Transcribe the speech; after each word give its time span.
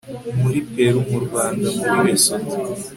muri 0.41 0.59
peru, 0.71 0.99
mu 1.09 1.17
rwanda, 1.25 1.65
muri 1.77 1.97
lesoto 2.05 2.55